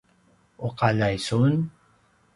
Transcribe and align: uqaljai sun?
uqaljai 0.67 1.17
sun? 1.27 1.53